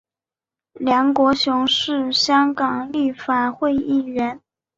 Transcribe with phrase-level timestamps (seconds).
[0.79, 4.41] 梁国雄是香港立法会议员。